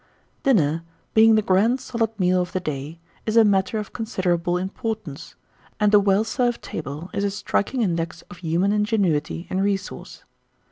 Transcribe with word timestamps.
1880. 0.41 0.43
Dinner, 0.49 0.83
being 1.13 1.35
the 1.35 1.43
grand 1.43 1.79
solid 1.79 2.19
meal 2.19 2.41
of 2.41 2.53
the 2.53 2.59
day, 2.59 2.97
is 3.27 3.37
a 3.37 3.45
matter 3.45 3.77
of 3.77 3.93
considerable 3.93 4.57
importance; 4.57 5.35
and 5.79 5.93
a 5.93 5.99
well 5.99 6.23
served 6.23 6.63
table 6.63 7.11
is 7.13 7.23
a 7.23 7.29
striking 7.29 7.83
index 7.83 8.23
of 8.31 8.37
human, 8.37 8.73
ingenuity 8.73 9.45
and 9.51 9.61
resource. 9.63 10.23